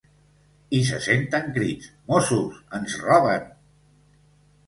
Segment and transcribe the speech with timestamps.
[0.75, 3.45] I se senten crits: ‘mossos, ens roben!’.